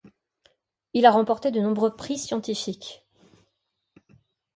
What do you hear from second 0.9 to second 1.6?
Il a remporté de